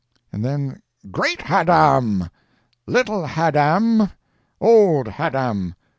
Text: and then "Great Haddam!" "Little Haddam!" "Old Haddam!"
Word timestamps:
and 0.33 0.43
then 0.43 0.81
"Great 1.11 1.43
Haddam!" 1.43 2.27
"Little 2.87 3.27
Haddam!" 3.27 4.09
"Old 4.59 5.07
Haddam!" 5.07 5.75